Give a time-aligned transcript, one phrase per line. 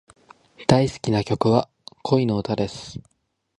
[0.67, 1.69] 大好きな曲は、
[2.01, 2.99] 恋の歌です。